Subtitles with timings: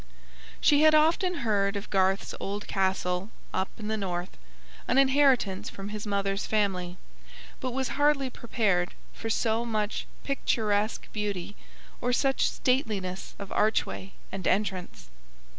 [0.59, 4.35] She had often heard of Garth's old castle up in the North,
[4.87, 6.97] an inheritance from his mother's family,
[7.59, 11.55] but was hardly prepared for so much picturesque beauty
[12.01, 15.11] or such stateliness of archway and entrance.